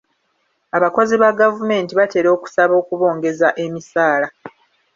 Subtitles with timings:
[0.77, 4.27] Abakozi ba gavumenti batera okusaba okubongeza emisaala.